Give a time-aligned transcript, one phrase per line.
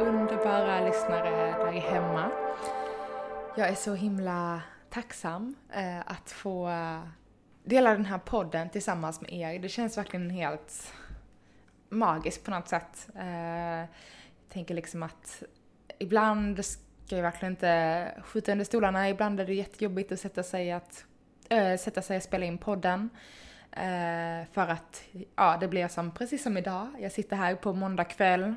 [0.00, 2.30] Underbara lyssnare där hemma.
[3.56, 7.00] Jag är så himla tacksam eh, att få eh,
[7.64, 9.58] dela den här podden tillsammans med er.
[9.58, 10.92] Det känns verkligen helt
[11.88, 13.08] magiskt på något sätt.
[13.14, 13.88] Eh, jag
[14.48, 15.42] tänker liksom att
[15.98, 19.10] ibland ska jag verkligen inte skjuta under stolarna.
[19.10, 21.04] Ibland är det jättejobbigt att sätta sig, att,
[21.48, 23.10] äh, sätta sig och spela in podden.
[23.72, 25.02] Äh, för att,
[25.36, 26.88] ja, det blir som, precis som idag.
[27.00, 28.54] Jag sitter här på måndag kväll.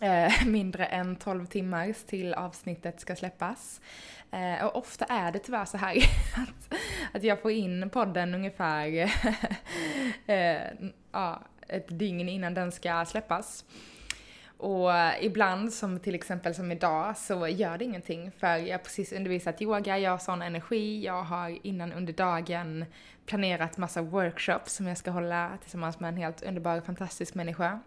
[0.00, 3.80] Eh, mindre än 12 timmar till avsnittet ska släppas.
[4.30, 5.96] Eh, och ofta är det tyvärr så här
[6.36, 6.78] att,
[7.12, 8.86] att jag får in podden ungefär
[10.26, 10.60] eh,
[11.12, 13.64] ja, ett dygn innan den ska släppas.
[14.56, 19.12] Och ibland, som till exempel som idag, så gör det ingenting för jag har precis
[19.12, 22.84] undervisat yoga, jag har sån energi, jag har innan under dagen
[23.26, 27.80] planerat massa workshops som jag ska hålla tillsammans med en helt underbar, fantastisk människa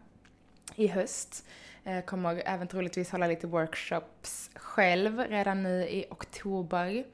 [0.75, 1.45] i höst.
[1.83, 7.05] Jag kommer även troligtvis hålla lite workshops själv redan nu i oktober.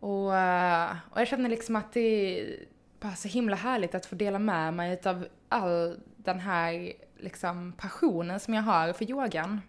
[0.00, 2.56] Och, eh, och jag känner liksom att det är
[3.00, 8.40] bara så himla härligt att få dela med mig utav all den här liksom passionen
[8.40, 9.60] som jag har för yogan.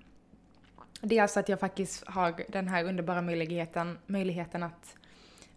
[1.01, 4.95] Det är alltså att jag faktiskt har den här underbara möjligheten, möjligheten att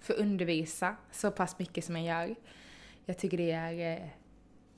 [0.00, 2.36] få undervisa så pass mycket som jag gör.
[3.05, 4.08] Jag tycker det är eh,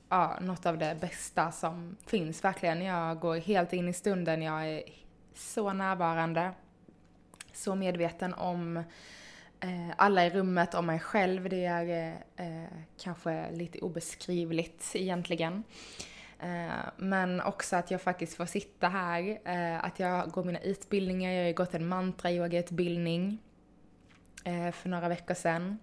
[0.09, 2.81] ja, något av det bästa som finns verkligen.
[2.81, 4.83] Jag går helt in i stunden, jag är
[5.33, 6.51] så närvarande,
[7.53, 8.77] så medveten om
[9.59, 11.49] eh, alla i rummet, om mig själv.
[11.49, 15.63] Det är eh, kanske lite obeskrivligt egentligen.
[16.39, 21.31] Eh, men också att jag faktiskt får sitta här, eh, att jag går mina utbildningar,
[21.31, 23.41] jag har ju gått en mantra-yoga-utbildning
[24.45, 25.79] eh, för några veckor sedan.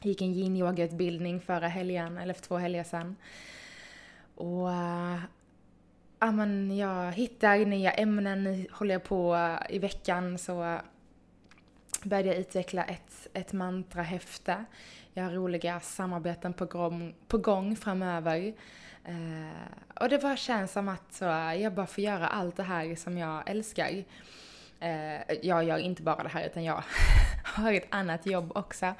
[0.00, 3.16] Gick en yin-yoga-utbildning förra helgen, eller för två helger sedan.
[4.34, 5.18] Och eh,
[6.18, 10.80] ja, men jag hittar nya ämnen, nu håller jag på eh, i veckan så
[12.02, 14.64] började jag utveckla ett, ett mantrahäfte.
[15.12, 18.54] Jag har roliga samarbeten på gång, på gång framöver.
[19.04, 22.96] Eh, och det bara känns som att så, jag bara får göra allt det här
[22.96, 24.04] som jag älskar.
[24.80, 26.82] Eh, jag gör inte bara det här utan jag
[27.44, 28.94] har ett annat jobb också.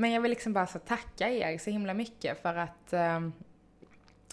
[0.00, 3.20] Men jag vill liksom bara så tacka er så himla mycket för att eh,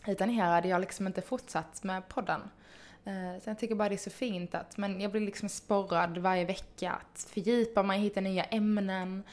[0.07, 2.41] utan er hade jag liksom inte fortsatt med podden.
[3.05, 6.17] Eh, så jag tycker bara det är så fint att, men jag blir liksom sporrad
[6.17, 9.23] varje vecka att fördjupa mig, hitta nya ämnen,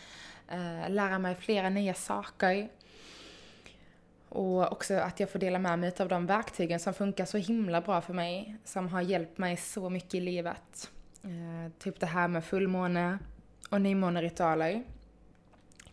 [0.49, 2.69] eh, lära mig flera nya saker.
[4.29, 7.81] Och också att jag får dela med mig av de verktygen som funkar så himla
[7.81, 10.91] bra för mig, som har hjälpt mig så mycket i livet.
[11.23, 13.19] Eh, typ det här med fullmåne
[13.71, 14.85] och nymåneritualer.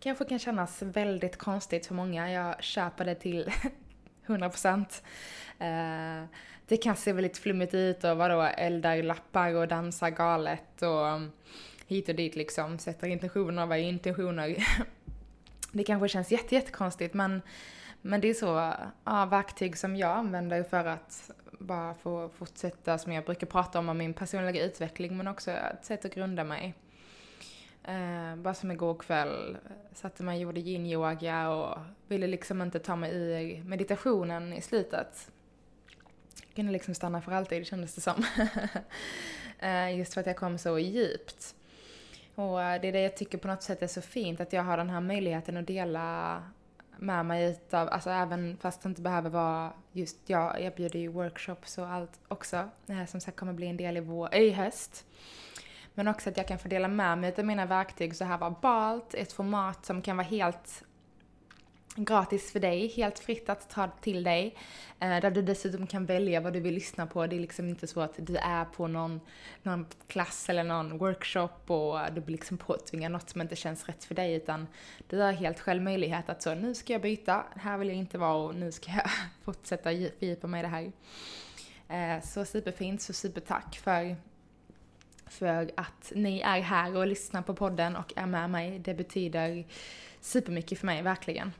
[0.03, 3.51] Kanske kan kännas väldigt konstigt för många, jag köper det till
[4.25, 5.01] 100%.
[5.59, 6.27] Eh,
[6.67, 11.21] det kan se väldigt flummigt ut och vadå, eldar lappar och dansar galet och
[11.87, 14.57] hit och dit liksom, sätter intentioner, vad är intentioner?
[15.71, 17.41] det kanske känns jättejättekonstigt men
[18.01, 18.73] men det är så,
[19.03, 23.89] ja, verktyg som jag använder för att bara få fortsätta, som jag brukar prata om,
[23.89, 26.75] om min personliga utveckling, men också ett sätt att grunda mig.
[27.83, 31.77] Eh, bara som igår kväll, eh, satte mig och gjorde yin-yoga och
[32.07, 35.31] ville liksom inte ta mig ur meditationen i slutet.
[36.45, 38.25] Jag kunde liksom stanna för alltid, kändes det som.
[39.59, 41.55] eh, just för att jag kom så djupt.
[42.35, 44.63] Och eh, det är det jag tycker på något sätt är så fint, att jag
[44.63, 46.43] har den här möjligheten att dela
[46.97, 51.77] med mig utav, alltså även fast det inte behöver vara just, jag erbjuder ju workshops
[51.77, 55.05] och allt också, det här som sagt kommer bli en del i, vår, i höst.
[56.01, 58.55] Men också att jag kan få dela med mig av mina verktyg så här var
[58.61, 60.83] balt, ett format som kan vara helt
[61.95, 64.55] gratis för dig, helt fritt att ta till dig.
[64.99, 67.27] Eh, där du dessutom kan välja vad du vill lyssna på.
[67.27, 69.21] Det är liksom inte så att du är på någon,
[69.63, 74.03] någon klass eller någon workshop och du blir liksom påtvingad något som inte känns rätt
[74.03, 74.67] för dig utan
[75.07, 78.17] du har helt själv möjlighet att så, nu ska jag byta, här vill jag inte
[78.17, 79.09] vara och nu ska jag
[79.43, 80.91] fortsätta fördjupa mig i det här.
[81.87, 84.15] Eh, så superfint, så supertack för
[85.31, 88.79] för att ni är här och lyssnar på podden och är med mig.
[88.79, 89.65] Det betyder
[90.19, 91.51] supermycket för mig, verkligen.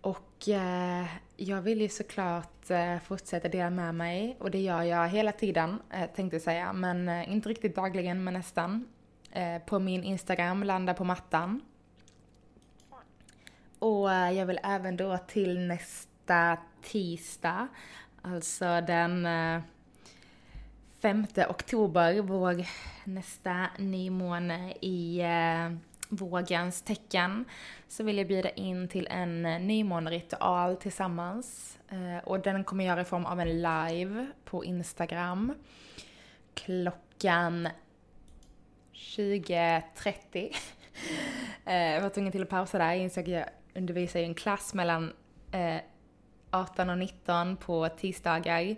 [0.00, 1.06] Och eh,
[1.36, 5.78] jag vill ju såklart eh, fortsätta dela med mig och det gör jag hela tiden
[5.90, 8.88] eh, tänkte jag säga, men eh, inte riktigt dagligen men nästan.
[9.32, 11.60] Eh, på min Instagram, landa på mattan.
[13.78, 17.68] Och eh, jag vill även då till nästa tisdag,
[18.22, 19.60] alltså den eh,
[21.04, 22.64] 5 oktober, vår
[23.04, 25.76] nästa nymåne i eh,
[26.08, 27.44] vågens tecken
[27.88, 31.78] så vill jag bjuda in till en nymåneritual tillsammans.
[31.88, 35.54] Eh, och den kommer jag göra i form av en live på Instagram
[36.54, 37.68] klockan
[38.92, 40.54] 20.30.
[41.64, 44.34] Eh, jag var tvungen till att pausa där, jag insåg att jag undervisar i en
[44.34, 45.12] klass mellan
[45.52, 45.80] eh,
[46.54, 48.76] 18 och 19 på tisdagar.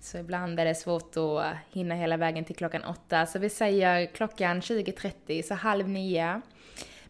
[0.00, 3.26] Så ibland är det svårt att hinna hela vägen till klockan 8.
[3.26, 6.40] Så vi säger klockan 20.30, så halv nio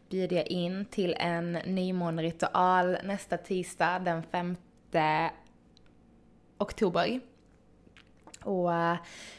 [0.09, 4.57] bjuder jag in till en nymåneritual nästa tisdag den 5
[6.59, 7.21] oktober.
[8.43, 8.97] Och eh,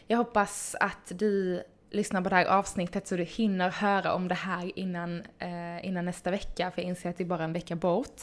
[0.07, 1.63] jag hoppas att du
[1.96, 6.06] lyssnar på det här avsnittet så du hinner höra om det här innan, eh, innan
[6.06, 8.22] nästa vecka, för jag inser att det är bara en vecka bort.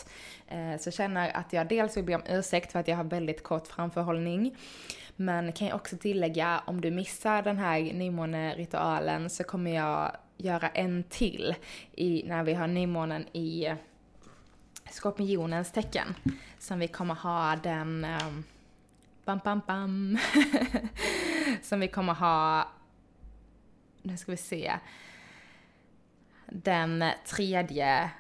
[0.49, 3.05] Eh, så jag känner att jag dels vill be om ursäkt för att jag har
[3.05, 4.57] väldigt kort framförhållning,
[5.17, 10.69] men kan jag också tillägga, om du missar den här nymåneritualen så kommer jag göra
[10.69, 11.55] en till
[11.93, 13.75] i, när vi har nymånen i eh,
[14.91, 16.15] skorpionens tecken.
[16.59, 18.05] Som vi kommer ha den...
[18.05, 18.33] eh,
[19.25, 20.19] bam, bam, bam.
[21.63, 22.69] som vi kommer ha...
[24.02, 24.72] Nu ska vi se.
[26.46, 28.10] Den tredje,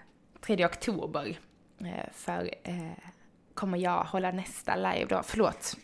[0.40, 1.38] tredje oktober.
[1.80, 2.92] Eh, för eh,
[3.54, 5.22] kommer jag hålla nästa live då.
[5.24, 5.76] Förlåt,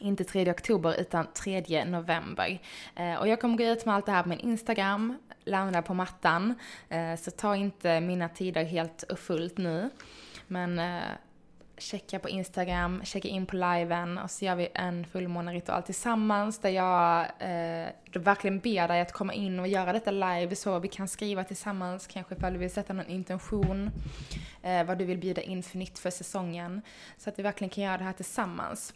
[0.00, 2.62] inte 3 oktober utan 3 november.
[2.96, 5.94] Eh, och jag kommer gå ut med allt det här på min Instagram, landa på
[5.94, 6.54] mattan.
[6.88, 9.90] Eh, så ta inte mina tider helt och fullt nu.
[10.46, 11.02] Men eh,
[11.78, 16.70] checka på Instagram, checka in på liven och så gör vi en fullmåneritual tillsammans där
[16.70, 21.08] jag eh, verkligen ber dig att komma in och göra detta live så vi kan
[21.08, 23.90] skriva tillsammans, kanske ifall du vill sätta någon intention,
[24.62, 26.82] eh, vad du vill bjuda in för nytt för säsongen.
[27.18, 28.94] Så att vi verkligen kan göra det här tillsammans.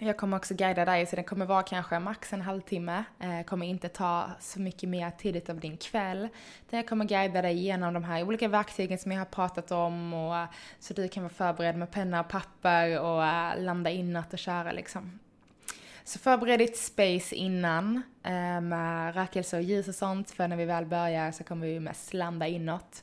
[0.00, 3.04] Jag kommer också guida dig så den kommer vara kanske max en halvtimme.
[3.18, 6.28] Eh, kommer inte ta så mycket mer tid av din kväll.
[6.70, 10.14] Där jag kommer guida dig genom de här olika verktygen som jag har pratat om
[10.14, 10.46] och
[10.80, 14.72] så du kan vara förberedd med penna och papper och uh, landa inåt och köra
[14.72, 15.18] liksom.
[16.04, 20.64] Så förbered ditt space innan eh, med rökelse och ljus och sånt för när vi
[20.64, 23.02] väl börjar så kommer vi mest landa inåt.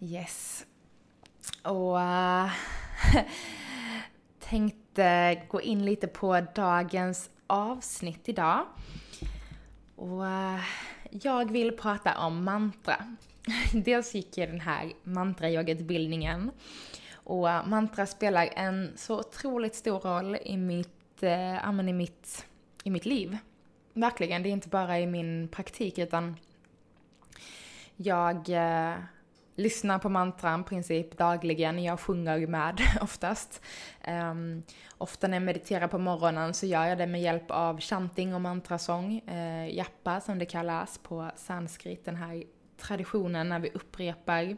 [0.00, 0.66] Yes.
[1.62, 2.44] Och eh,
[3.14, 3.20] uh,
[4.40, 8.66] tänkte tänkte eh, gå in lite på dagens avsnitt idag.
[9.96, 10.60] Och eh,
[11.10, 12.96] jag vill prata om mantra.
[13.72, 16.50] Dels gick jag den här mantrayogautbildningen
[17.14, 22.46] och mantra spelar en så otroligt stor roll i mitt, äh, i mitt,
[22.84, 23.38] i mitt liv.
[23.92, 26.36] Verkligen, det är inte bara i min praktik utan
[27.96, 28.94] jag eh,
[29.56, 31.84] lyssnar på mantran princip dagligen.
[31.84, 33.62] Jag sjunger med oftast.
[34.08, 34.62] Um,
[34.98, 38.40] ofta när jag mediterar på morgonen så gör jag det med hjälp av chanting och
[38.40, 39.18] mantrasång.
[39.18, 42.04] Eh, uh, jappa som det kallas på sanskrit.
[42.04, 42.44] Den här
[42.80, 44.56] traditionen när vi upprepar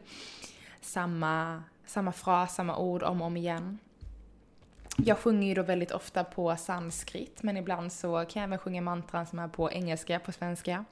[0.81, 3.77] samma, samma fras, samma ord om och om igen.
[4.97, 8.81] Jag sjunger ju då väldigt ofta på sanskrit men ibland så kan jag även sjunga
[8.81, 10.85] mantran som är på engelska, på svenska.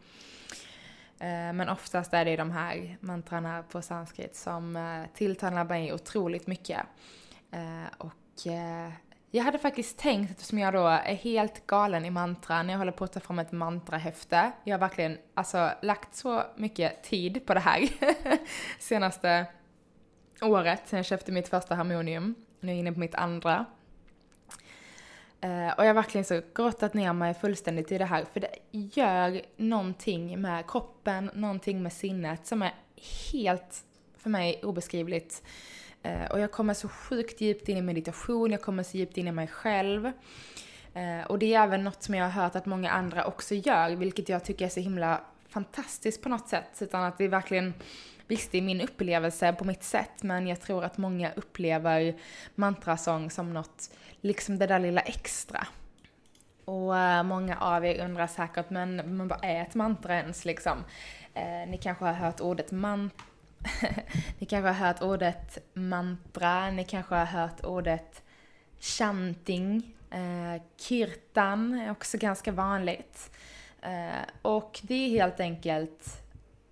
[1.19, 6.47] Eh, men oftast är det de här mantrarna på sanskrit som eh, tilltalar mig otroligt
[6.47, 6.79] mycket.
[7.51, 8.13] Eh, och
[9.31, 13.03] jag hade faktiskt tänkt, eftersom jag då är helt galen i mantran, jag håller på
[13.03, 14.51] att ta fram ett mantrahäfte.
[14.63, 17.89] Jag har verkligen alltså lagt så mycket tid på det här
[18.79, 19.45] senaste
[20.41, 22.35] året, sen jag köpte mitt första harmonium.
[22.59, 23.65] Nu är jag inne på mitt andra.
[25.47, 28.55] Eh, och jag har verkligen så grottat ner mig fullständigt i det här, för det
[28.71, 32.73] gör någonting med kroppen, någonting med sinnet som är
[33.31, 33.83] helt,
[34.17, 35.43] för mig, obeskrivligt.
[36.03, 39.27] Eh, och jag kommer så sjukt djupt in i meditation, jag kommer så djupt in
[39.27, 40.05] i mig själv.
[40.93, 43.95] Eh, och det är även något som jag har hört att många andra också gör,
[43.95, 46.81] vilket jag tycker är så himla fantastiskt på något sätt.
[46.81, 47.73] Utan att det är verkligen
[48.27, 52.15] Visst, det är min upplevelse på mitt sätt, men jag tror att många upplever
[52.55, 53.89] mantrasång som något,
[54.21, 55.67] liksom det där lilla extra.
[56.65, 60.77] Och eh, många av er undrar säkert, men, men vad är ett mantra ens liksom?
[61.33, 63.11] Eh, ni kanske har hört ordet man
[64.39, 68.23] ni kanske har hört ordet mantra, ni kanske har hört ordet
[68.79, 73.31] chanting, eh, kirtan är också ganska vanligt.
[73.81, 76.23] Eh, och det är helt enkelt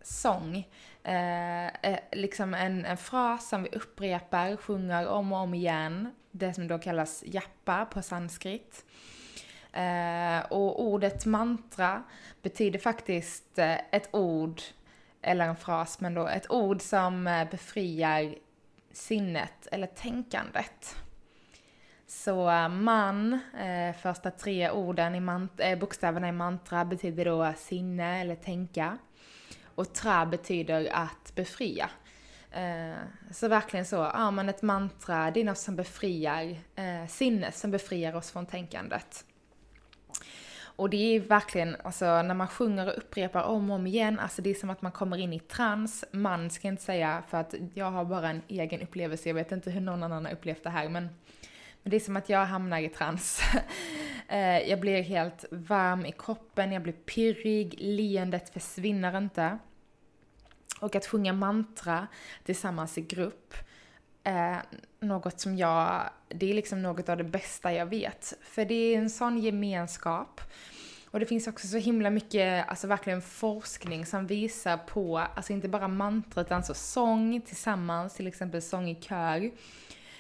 [0.02, 0.68] sång
[1.04, 6.16] eh, eh, liksom en, en fras som vi upprepar, sjunger om och om igen.
[6.38, 8.86] Det som då kallas jappa på sanskrit.
[9.74, 12.04] Eh, och ordet mantra
[12.42, 14.62] betyder faktiskt eh, ett ord,
[15.22, 18.36] eller en fras, men då ett ord som eh, befriar
[18.92, 20.96] sinnet eller tänkandet.
[22.08, 27.54] Så eh, man, eh, första tre orden i mant eh, bokstäverna i mantra betyder då
[27.58, 28.98] sinne eller tänka.
[29.76, 31.90] Och tra betyder att befria.
[32.56, 32.98] Eh,
[33.32, 37.72] så verkligen så, ja men ett mantra det är något som befriar eh, sinnet, som
[37.72, 39.26] befriar oss från tänkandet.
[40.78, 44.42] Och det är verkligen, alltså när man sjunger och upprepar om och om igen, alltså
[44.42, 46.06] det är som att man kommer in i trans.
[46.12, 49.52] Man ska jag inte säga för att jag har bara en egen upplevelse, jag vet
[49.52, 51.10] inte hur någon annan har upplevt det här men
[51.84, 53.42] det är som att jag hamnar i trans.
[54.28, 59.58] Eh, jag blir helt varm i kroppen, jag blir pirrig, leendet försvinner inte.
[60.80, 62.08] Och att sjunga mantra
[62.44, 63.54] tillsammans i grupp
[64.24, 64.58] eh,
[65.00, 68.34] något som jag, det är liksom något av det bästa jag vet.
[68.42, 70.42] För det är en sån gemenskap.
[71.12, 75.68] Och det finns också så himla mycket, alltså verkligen forskning som visar på, alltså inte
[75.68, 79.52] bara mantra utan alltså sång tillsammans, till exempel sång i kör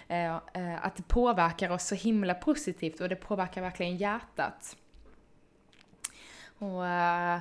[0.07, 4.77] Eh, eh, att det påverkar oss så himla positivt och det påverkar verkligen hjärtat.
[6.57, 7.39] Och eh,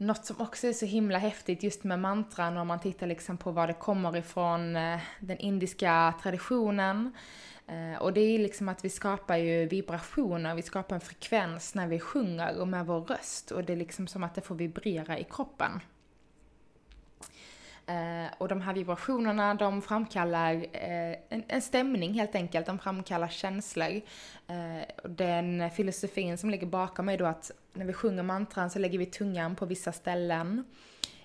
[0.00, 3.50] något som också är så himla häftigt just med mantran om man tittar liksom på
[3.50, 7.12] var det kommer ifrån eh, den indiska traditionen.
[7.66, 11.86] Eh, och det är liksom att vi skapar ju vibrationer, vi skapar en frekvens när
[11.86, 15.18] vi sjunger och med vår röst och det är liksom som att det får vibrera
[15.18, 15.80] i kroppen.
[17.90, 23.28] Eh, och de här vibrationerna de framkallar eh, en, en, stämning helt enkelt, de framkallar
[23.28, 24.00] känslor.
[24.46, 28.98] Eh, den filosofin som ligger bakom är då att när vi sjunger mantran så lägger
[28.98, 30.64] vi tungan på vissa ställen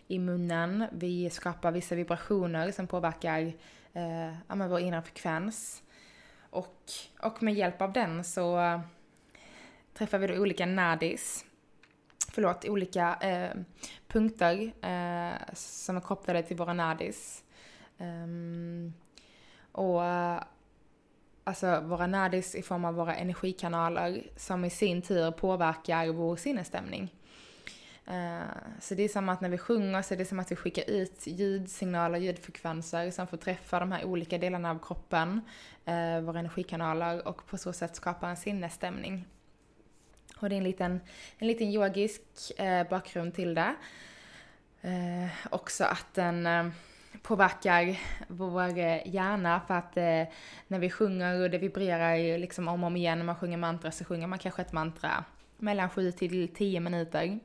[0.07, 0.86] i munnen.
[0.91, 3.53] Vi skapar vissa vibrationer som påverkar
[3.93, 5.84] eh, vår inre frekvens.
[6.50, 6.84] Och,
[7.19, 8.81] och med hjälp av den så
[9.93, 11.45] träffar vi då olika nadis
[12.31, 13.62] förlåt, olika eh,
[14.07, 17.43] punkter eh, som är kopplade till våra nadis.
[17.98, 18.93] Um,
[19.72, 20.41] och eh,
[21.43, 27.13] alltså våra nadis i form av våra energikanaler som i sin tur påverkar vår sinnesstämning.
[28.07, 28.41] Uh,
[28.79, 30.89] så det är som att när vi sjunger så är det som att vi skickar
[30.89, 35.41] ut ljudsignaler, ljudfrekvenser som får träffa de här olika delarna av kroppen,
[35.88, 39.25] uh, våra energikanaler och på så sätt skapar en sinnesstämning.
[40.45, 40.99] Och det är en liten,
[41.37, 42.21] en liten yogisk
[42.57, 43.75] eh, bakgrund till det.
[44.81, 46.67] Eh, också att den eh,
[47.21, 50.33] påverkar vår eh, hjärna för att eh,
[50.67, 53.57] när vi sjunger och det vibrerar ju liksom om och om igen när man sjunger
[53.57, 55.25] mantra så sjunger man kanske ett mantra
[55.57, 57.39] mellan 7 till 10 minuter.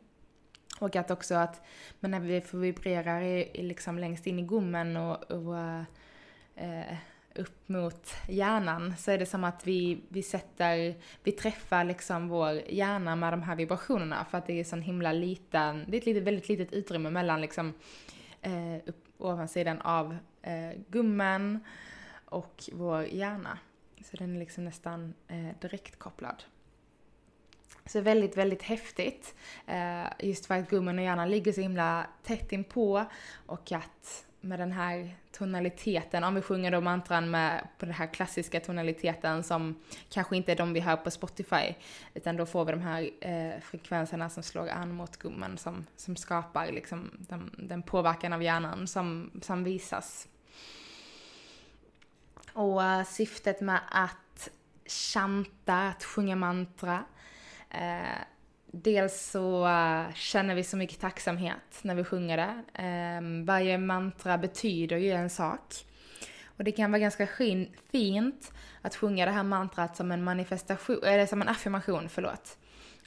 [0.80, 1.62] Och att också att,
[2.00, 5.56] men när vi får i liksom längst in i gommen och, och
[6.56, 6.96] eh,
[7.34, 12.52] upp mot hjärnan så är det som att vi, vi sätter, vi träffar liksom vår
[12.68, 16.06] hjärna med de här vibrationerna för att det är sån himla liten, det är ett
[16.06, 17.74] litet, väldigt litet utrymme mellan liksom
[18.42, 21.64] eh, upp, ovansidan av eh, gummen
[22.24, 23.58] och vår hjärna.
[24.04, 26.42] Så den är liksom nästan eh, direktkopplad.
[27.86, 29.34] Så väldigt, väldigt häftigt.
[29.66, 33.04] Eh, just för att gummen och hjärnan ligger så himla tätt inpå
[33.46, 38.06] och att med den här tonaliteten, om vi sjunger då mantran med på den här
[38.06, 39.74] klassiska tonaliteten som
[40.08, 41.74] kanske inte är de vi hör på Spotify,
[42.14, 46.16] utan då får vi de här eh, frekvenserna som slår an mot gummen som, som
[46.16, 50.28] skapar liksom den, den påverkan av hjärnan som, som visas.
[52.52, 54.48] Och uh, syftet med att
[54.86, 57.04] chanta, att sjunga mantra,
[57.70, 58.18] eh,
[58.72, 62.62] Dels så eh, känner vi så mycket tacksamhet när vi sjunger det.
[62.74, 65.86] Ehm, varje mantra betyder ju en sak.
[66.46, 67.26] Och det kan vara ganska
[67.90, 72.58] fint att sjunga det här mantrat som en manifestation, eller som en affirmation, förlåt.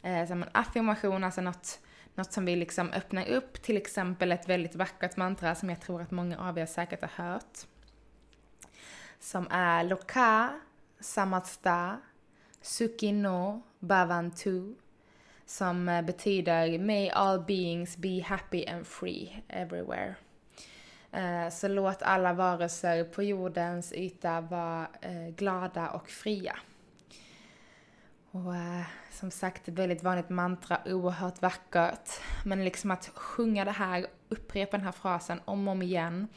[0.04, 1.80] Eh, som en affirmation, alltså något,
[2.16, 6.02] något som vi liksom öppnar upp, till exempel ett väldigt vackert mantra som jag tror
[6.02, 7.58] att många av er säkert har hört.
[9.20, 10.60] Som är Loka,
[11.00, 11.98] Samasta
[12.62, 14.76] Sukino, Bhavantu
[15.54, 20.16] som eh, betyder May all beings be happy and free everywhere.
[21.12, 26.56] Eh, så låt alla varelser på jordens yta vara eh, glada och fria.
[28.32, 28.54] Och
[29.12, 32.10] som sagt, ett väldigt vanligt mantra, oerhört vackert.
[32.46, 36.28] Men liksom att sjunga det här, upprepa den här frasen om och om igen.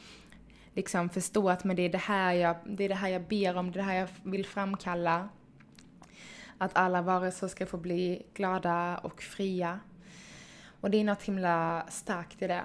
[0.73, 3.57] Liksom förstå att men det, är det, här jag, det är det här jag ber
[3.57, 5.29] om, det är det här jag vill framkalla
[6.57, 9.79] att alla varelser ska få bli glada och fria.
[10.81, 12.63] Och det är något himla starkt i det.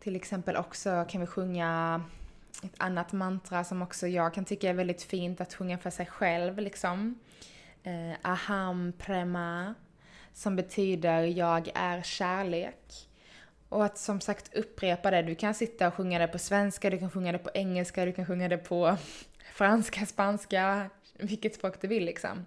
[0.00, 2.02] Till exempel också kan vi sjunga
[2.62, 6.06] ett annat mantra som också jag kan tycka är väldigt fint att sjunga för sig
[6.06, 7.18] själv liksom.
[7.82, 9.74] Eh, aham prema,
[10.32, 13.08] som betyder jag är kärlek.
[13.68, 15.22] Och att som sagt upprepa det.
[15.22, 18.12] Du kan sitta och sjunga det på svenska, du kan sjunga det på engelska, du
[18.12, 18.96] kan sjunga det på
[19.54, 22.46] franska, spanska, vilket språk du vill liksom.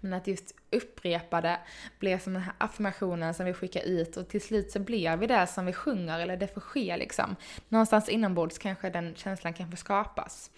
[0.00, 1.58] Men att just upprepa det
[1.98, 5.26] blir som den här affirmationen som vi skickar ut och till slut så blir vi
[5.26, 7.36] det som vi sjunger, eller det får ske liksom.
[7.68, 10.50] Någonstans inombords kanske den känslan kan få skapas.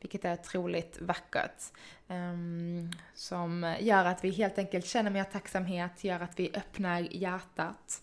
[0.00, 1.62] Vilket är otroligt vackert.
[2.08, 8.02] Um, som gör att vi helt enkelt känner mer tacksamhet, gör att vi öppnar hjärtat.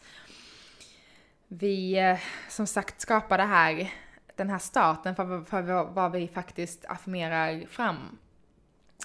[1.47, 2.19] Vi, eh,
[2.49, 3.93] som sagt, skapar det här,
[4.35, 8.17] den här starten för, för vad vi faktiskt affirmerar fram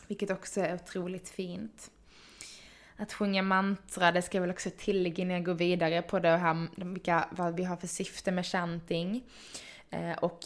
[0.09, 1.91] vilket också är otroligt fint.
[2.97, 6.37] Att sjunga mantra, det ska jag väl också tillägga innan jag går vidare på det
[6.37, 9.25] här, vilka, vad vi har för syfte med chanting.
[9.91, 10.41] Eh, och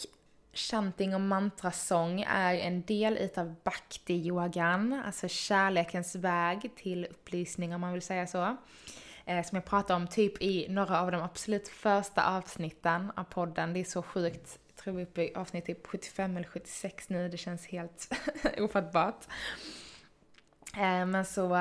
[0.53, 7.93] chanting och mantrasång är en del utav bhakti-yogan, alltså kärlekens väg till upplysning om man
[7.93, 8.57] vill säga så.
[9.25, 13.73] Eh, som jag pratade om typ i några av de absolut första avsnitten av podden.
[13.73, 17.29] Det är så sjukt tror vi är uppe i avsnitt typ 75 eller 76 nu,
[17.29, 18.13] det känns helt
[18.57, 19.27] ofattbart.
[20.77, 21.55] Eh, men så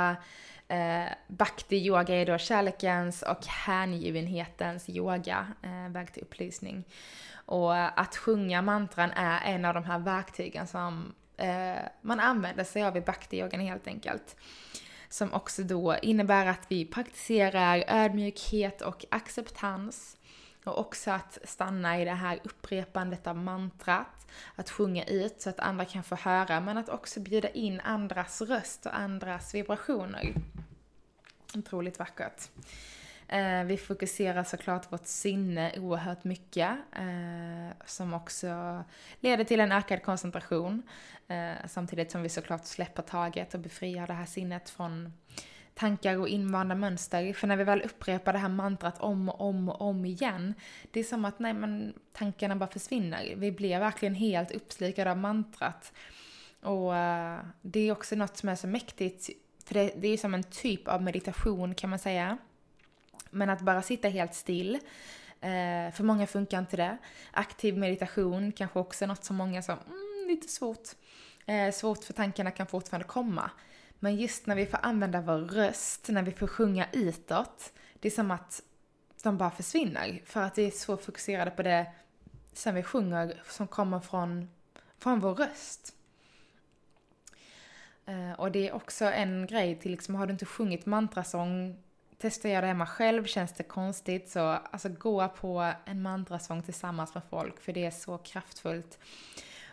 [0.68, 6.84] eh, Bhakti yoga är då kärlekens och hängivenhetens yoga, eh, väg till upplysning.
[7.32, 12.84] Och att sjunga mantran är en av de här verktygen som eh, man använder sig
[12.84, 14.36] av i bhakti-yogan helt enkelt.
[15.08, 20.17] Som också då innebär att vi praktiserar ödmjukhet och acceptans
[20.68, 25.60] och också att stanna i det här upprepandet av mantrat, att sjunga ut så att
[25.60, 30.34] andra kan få höra, men att också bjuda in andras röst och andras vibrationer.
[31.54, 32.48] Otroligt vackert.
[33.28, 38.84] Eh, vi fokuserar såklart vårt sinne oerhört mycket, eh, som också
[39.20, 40.82] leder till en ökad koncentration,
[41.28, 45.12] eh, samtidigt som vi såklart släpper taget och befriar det här sinnet från
[45.78, 47.32] tankar och invanda mönster.
[47.32, 50.54] För när vi väl upprepar det här mantrat om och om och om igen,
[50.90, 53.34] det är som att nej men tankarna bara försvinner.
[53.36, 55.92] Vi blir verkligen helt uppslukade av mantrat.
[56.62, 59.30] Och uh, det är också något som är så mäktigt,
[59.64, 62.38] för det, det är som en typ av meditation kan man säga.
[63.30, 66.98] Men att bara sitta helt still, uh, för många funkar inte det.
[67.30, 70.88] Aktiv meditation kanske också är något som många som, mm, lite svårt.
[71.48, 73.50] Uh, svårt för tankarna kan fortfarande komma.
[73.98, 78.12] Men just när vi får använda vår röst, när vi får sjunga utåt, det är
[78.12, 78.62] som att
[79.22, 80.22] de bara försvinner.
[80.24, 81.86] För att vi är så fokuserade på det
[82.52, 84.50] som vi sjunger som kommer från,
[84.98, 85.94] från vår röst.
[88.06, 91.76] Eh, och det är också en grej till liksom, har du inte sjungit mantrasång,
[92.18, 96.62] testa att göra det hemma själv, känns det konstigt så alltså gå på en mantrasång
[96.62, 98.98] tillsammans med folk för det är så kraftfullt.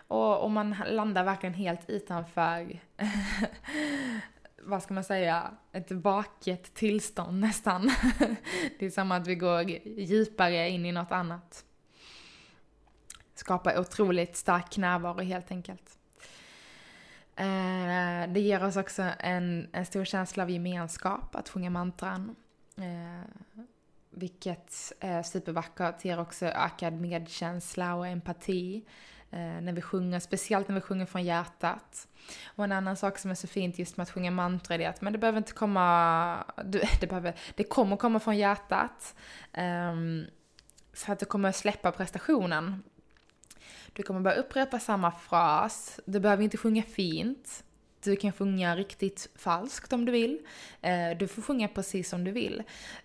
[0.07, 2.79] Och, och man landar verkligen helt utanför,
[4.61, 7.91] vad ska man säga, ett vaket tillstånd nästan.
[8.79, 11.65] det är som att vi går djupare in i något annat.
[13.35, 15.97] Skapar otroligt stark närvaro helt enkelt.
[17.35, 22.35] Eh, det ger oss också en, en stor känsla av gemenskap att sjunga mantran.
[22.77, 23.29] Eh,
[24.09, 28.91] vilket är supervackert, ger också ökad medkänsla och empati eh,
[29.31, 32.07] Eh, när vi sjunger, speciellt när vi sjunger från hjärtat.
[32.45, 35.01] Och en annan sak som är så fint just med att sjunga mantra är att
[35.01, 36.45] men det behöver inte komma,
[37.01, 39.15] det, behöver, det kommer komma från hjärtat.
[39.57, 40.25] Um,
[40.93, 42.83] för att du kommer släppa prestationen.
[43.93, 47.63] Du kommer bara upprepa samma fras, du behöver inte sjunga fint.
[48.03, 50.39] Du kan sjunga riktigt falskt om du vill.
[50.81, 52.63] Eh, du får sjunga precis som du vill.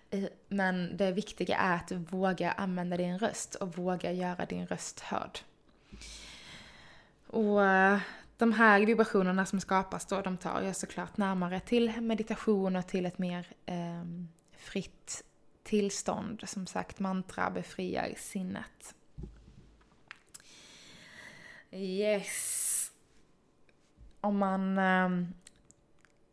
[0.09, 4.99] Eh, men det viktiga är att våga använda din röst och våga göra din röst
[4.99, 5.39] hörd.
[7.31, 7.99] Och eh,
[8.37, 13.05] de här vibrationerna som skapas då, de tar jag såklart närmare till meditation och till
[13.05, 14.03] ett mer eh,
[14.57, 15.23] fritt
[15.63, 16.43] tillstånd.
[16.45, 18.95] Som sagt, mantra befriar sinnet.
[21.71, 22.91] Yes.
[24.21, 25.09] Om man eh,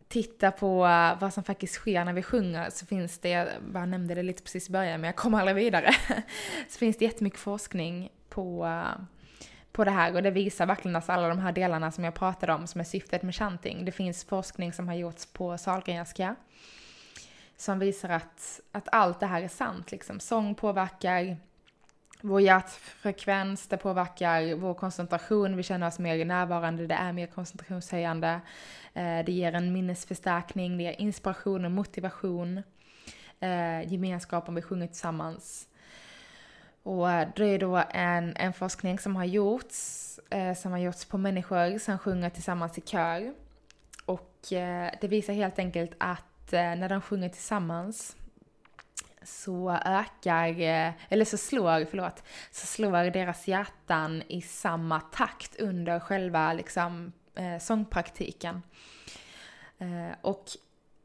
[0.08, 3.86] tittar på eh, vad som faktiskt sker när vi sjunger så finns det, jag bara
[3.86, 5.94] nämnde det lite precis i början men jag kommer aldrig vidare,
[6.68, 9.04] så finns det jättemycket forskning på eh,
[9.78, 12.52] på det här och det visar verkligen alltså alla de här delarna som jag pratade
[12.52, 13.84] om som är syftet med chanting.
[13.84, 16.36] Det finns forskning som har gjorts på Sahlgrenska
[17.56, 19.90] som visar att, att allt det här är sant.
[19.90, 20.20] Liksom.
[20.20, 21.36] Sång påverkar
[22.20, 28.40] vår hjärtfrekvens, det påverkar vår koncentration, vi känner oss mer närvarande, det är mer koncentrationshöjande.
[28.94, 32.62] Eh, det ger en minnesförstärkning, det ger inspiration och motivation.
[33.40, 35.68] Eh, gemenskap om vi sjunger tillsammans.
[36.88, 41.04] Och eh, det är då en, en forskning som har gjorts, eh, som har gjorts
[41.04, 43.34] på människor som sjunger tillsammans i kör.
[44.04, 48.16] Och eh, det visar helt enkelt att eh, när de sjunger tillsammans
[49.22, 56.00] så ökar, eh, eller så slår, förlåt, så slår deras hjärtan i samma takt under
[56.00, 58.62] själva liksom eh, sångpraktiken.
[59.78, 60.44] Eh, och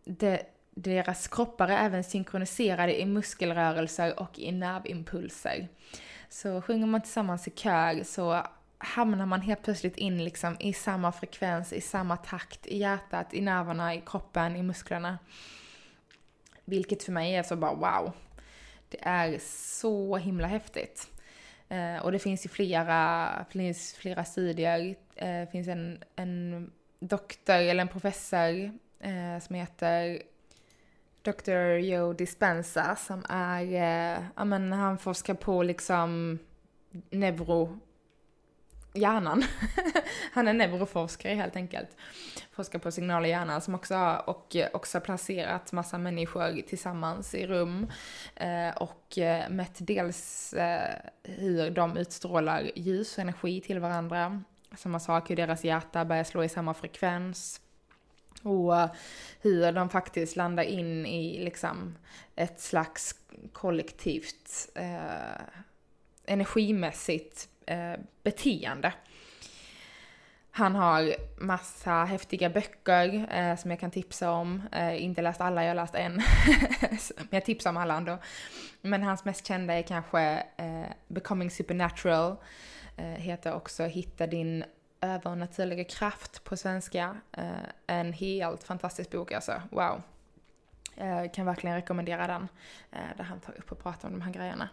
[0.05, 5.67] det, deras kroppar är även synkroniserade i muskelrörelser och i nervimpulser.
[6.29, 11.11] Så sjunger man tillsammans i kör så hamnar man helt plötsligt in liksom i samma
[11.11, 15.19] frekvens, i samma takt, i hjärtat, i nerverna, i kroppen, i musklerna.
[16.65, 18.13] Vilket för mig är så bara wow.
[18.89, 21.11] Det är så himla häftigt.
[21.69, 24.95] Eh, och det finns ju flera, finns flera studier.
[25.15, 30.21] Eh, det finns en, en doktor, eller en professor, eh, som heter
[31.23, 31.77] Dr.
[31.77, 36.39] Joe Dispenza som är, eh, ja men han forskar på liksom
[37.09, 37.79] neuro
[38.93, 39.43] hjärnan.
[40.33, 41.97] han är neuroforskare helt enkelt.
[42.51, 47.35] Forskar på signaler i hjärnan som också har, och eh, också placerat massa människor tillsammans
[47.35, 47.91] i rum
[48.35, 54.43] eh, och eh, mätt dels eh, hur de utstrålar ljus och energi till varandra.
[54.77, 57.61] Samma sak hur deras hjärta börjar slå i samma frekvens.
[58.43, 58.89] Och eh,
[59.41, 61.95] hur de faktiskt landar in i liksom
[62.35, 63.15] ett slags
[63.53, 65.41] kollektivt eh,
[66.25, 67.93] energimässigt eh,
[68.23, 68.93] beteende.
[70.55, 74.61] Han har massa häftiga böcker eh, som jag kan tipsa om.
[74.71, 76.13] Eh, inte läst alla, jag har läst en.
[77.17, 78.17] Men jag tipsar om alla ändå.
[78.81, 82.35] Men hans mest kända är kanske eh, Becoming Supernatural.
[82.97, 84.63] Eh, heter också Hitta din
[85.03, 87.17] övernaturliga kraft på svenska.
[87.31, 87.47] Eh,
[87.87, 90.01] en helt fantastisk bok alltså, wow.
[90.95, 92.47] Jag kan verkligen rekommendera den.
[92.91, 94.69] Eh, där han tar upp och pratar om de här grejerna.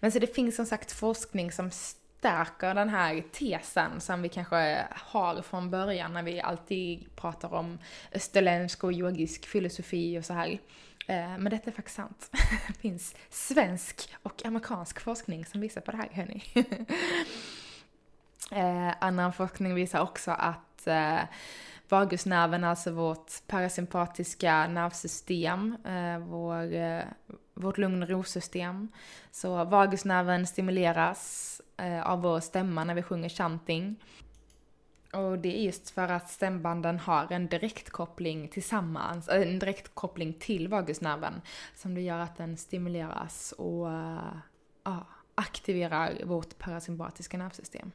[0.00, 4.86] Men så det finns som sagt forskning som stärker den här tesen som vi kanske
[4.90, 7.78] har från början när vi alltid pratar om
[8.12, 10.58] österländsk och yogisk filosofi och så här.
[11.06, 12.30] Eh, men detta är faktiskt sant.
[12.66, 16.44] Det finns svensk och amerikansk forskning som visar på det här, hörni.
[18.50, 21.20] Eh, annan forskning visar också att eh,
[21.88, 27.04] vagusnerven, alltså vårt parasympatiska nervsystem, eh, vår eh,
[27.56, 28.88] vårt lugn och ro-system.
[29.30, 33.96] Så vagusnerven stimuleras eh, av vår stämma när vi sjunger chanting.
[35.12, 40.68] Och det är just för att stämbanden har en direktkoppling tillsammans, eh, en direktkoppling till
[40.68, 41.40] vagusnerven
[41.74, 45.02] som det gör att den stimuleras och äh,
[45.34, 47.92] aktiverar vårt parasympatiska nervsystem.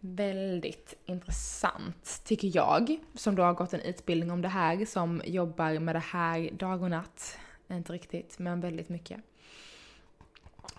[0.00, 5.78] Väldigt intressant, tycker jag, som då har gått en utbildning om det här, som jobbar
[5.78, 7.38] med det här dag och natt
[7.74, 9.20] inte riktigt, men väldigt mycket.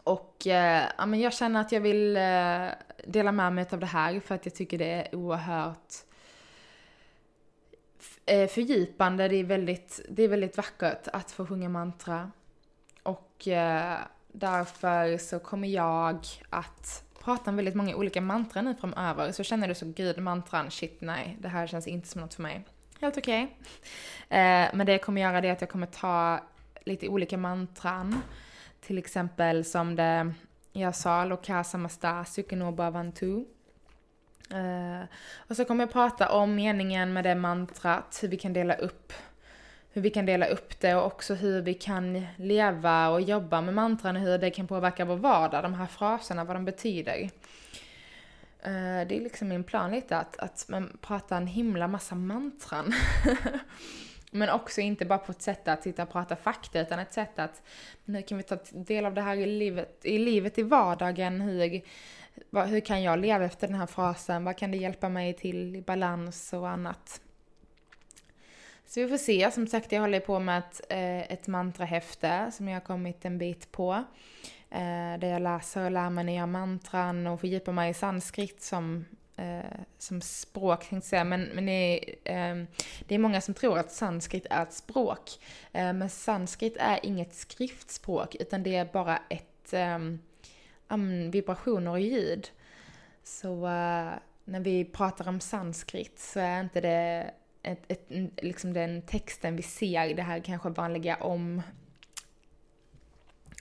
[0.03, 2.67] Och eh, ja, men jag känner att jag vill eh,
[3.05, 5.93] dela med mig av det här för att jag tycker det är oerhört
[8.25, 9.27] eh, fördjupande.
[9.27, 12.31] Det är, väldigt, det är väldigt vackert att få sjunga mantra.
[13.03, 19.31] Och eh, därför så kommer jag att prata om väldigt många olika mantran nu framöver.
[19.31, 22.41] Så känner du så, gud mantran, shit nej, det här känns inte som något för
[22.41, 22.65] mig.
[23.01, 23.43] Helt okej.
[24.29, 24.39] Okay.
[24.39, 26.39] Eh, men det jag kommer göra det är att jag kommer ta
[26.85, 28.21] lite olika mantran.
[28.81, 30.33] Till exempel som det
[30.73, 33.45] jag sa, Lokasa Masta Sukinoba Vantu.
[34.51, 38.73] Eh, och så kommer jag prata om meningen med det mantrat, hur vi kan dela
[38.73, 39.13] upp
[39.97, 43.73] hur vi kan dela upp det och också hur vi kan leva och jobba med
[43.73, 47.29] mantran och hur det kan påverka vår vardag, de här fraserna, vad de betyder.
[48.59, 52.93] Eh, det är liksom min plan lite att, att man pratar en himla massa mantran.
[54.31, 57.39] Men också inte bara på ett sätt att sitta och prata fakta, utan ett sätt
[57.39, 57.61] att
[58.05, 61.41] nu kan vi ta del av det här i livet, i livet i vardagen.
[61.41, 61.81] Hur,
[62.65, 64.43] hur kan jag leva efter den här frasen?
[64.43, 67.21] Vad kan det hjälpa mig till i balans och annat?
[68.87, 69.51] Så vi får se.
[69.51, 73.37] Som sagt, jag håller på med ett, eh, ett mantrahäfte som jag har kommit en
[73.37, 74.03] bit på.
[74.69, 79.05] Eh, där jag läser och lär mig nya mantran och fördjupar mig i sanskrit som
[79.35, 82.67] eh, som språk, tänkte jag säga, men, men det, är, ehm,
[83.07, 85.31] det är många som tror att sanskrit är ett språk.
[85.71, 89.73] Men sanskrit är inget skriftspråk, utan det är bara ett
[90.89, 92.49] um, vibrationer och ljud.
[93.23, 94.13] Så uh,
[94.45, 97.31] när vi pratar om sanskrit så är inte det
[97.67, 98.09] ett, ett,
[98.41, 101.61] liksom den texten vi ser, det här kanske vanliga om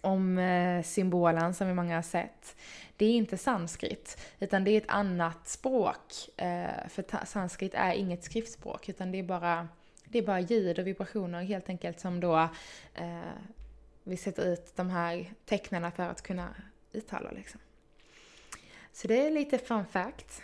[0.01, 2.57] om eh, symbolen som vi många har sett.
[2.97, 6.29] Det är inte sanskrit, utan det är ett annat språk.
[6.37, 9.69] Eh, för sanskrit är inget skriftspråk, utan det är bara,
[10.05, 12.49] det är bara ljud och vibrationer helt enkelt som då
[12.95, 13.21] eh,
[14.03, 16.55] vi sätter ut de här tecknen för att kunna
[16.93, 17.61] uttala liksom.
[18.93, 20.43] Så det är lite fun fact.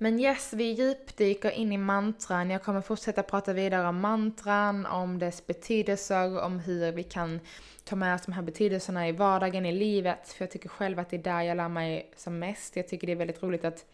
[0.00, 2.50] Men yes, vi djupdyker in i mantran.
[2.50, 7.40] Jag kommer fortsätta prata vidare om mantran, om dess betydelser, om hur vi kan
[7.84, 10.28] ta med oss de här betydelserna i vardagen, i livet.
[10.28, 12.76] För jag tycker själv att det är där jag lär mig som mest.
[12.76, 13.84] Jag tycker det är väldigt roligt att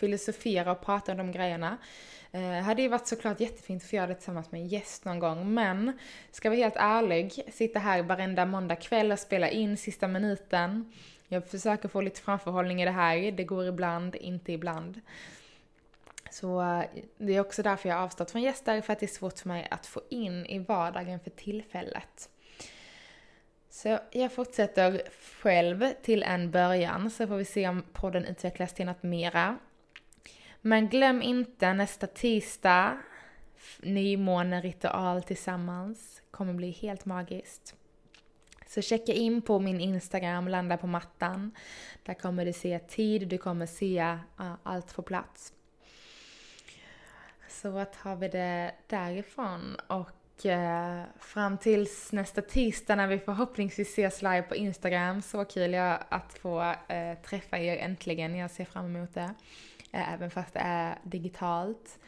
[0.00, 1.78] filosofera och prata om de grejerna.
[2.32, 5.18] Eh, hade ju varit såklart jättefint att få göra det tillsammans med en gäst någon
[5.18, 5.98] gång, men
[6.30, 10.92] ska vara helt ärlig, sitta här varenda måndag kväll och spela in sista minuten.
[11.32, 15.00] Jag försöker få lite framförhållning i det här, det går ibland, inte ibland.
[16.30, 16.84] Så eh,
[17.18, 19.48] det är också därför jag har avstått från gäster, för att det är svårt för
[19.48, 22.30] mig att få in i vardagen för tillfället.
[23.68, 25.02] Så jag fortsätter
[25.42, 29.58] själv till en början, så får vi se om podden utvecklas till något mera.
[30.60, 32.98] Men glöm inte nästa tisdag,
[33.80, 36.22] nymåneritual tillsammans.
[36.30, 37.74] Kommer bli helt magiskt.
[38.70, 41.54] Så checka in på min Instagram, landa på mattan.
[42.02, 45.52] Där kommer du se tid, du kommer se uh, allt på plats.
[47.48, 49.76] Så vad tar vi det därifrån?
[49.86, 55.22] Och uh, fram tills nästa tisdag när vi förhoppningsvis ses live på Instagram.
[55.22, 55.74] Så kul
[56.08, 59.34] att få uh, träffa er äntligen, jag ser fram emot det.
[59.92, 61.98] Eh, även fast det är digitalt.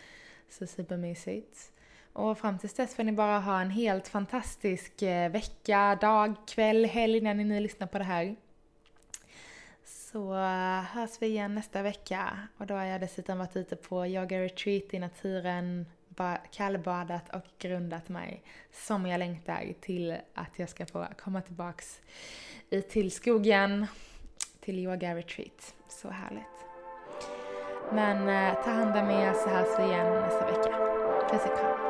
[0.49, 1.72] Så supermysigt.
[2.13, 6.85] Och fram tills dess får ni bara ha en helt fantastisk eh, vecka, dag, kväll,
[6.85, 8.37] helg när ni nu lyssnar på det här.
[9.85, 12.39] Så eh, hörs vi igen nästa vecka.
[12.57, 15.87] Och då har jag dessutom varit ute på yoga-retreat i naturen,
[16.51, 22.01] kallbadat och grundat mig som jag längtar till att jag ska få komma tillbaks
[22.71, 23.87] ut till skogen,
[24.61, 25.75] till yoga-retreat.
[25.89, 26.43] Så härligt.
[27.93, 30.79] Men eh, ta hand om er så hörs vi igen nästa vecka.
[31.31, 31.82] Puss och kram.